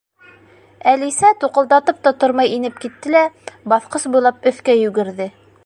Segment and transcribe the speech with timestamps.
[0.91, 3.21] Әлисә туҡылдатып та тормай инеп китте лә,
[3.75, 5.33] баҫҡыс буйлап өҫкә йүгерҙе.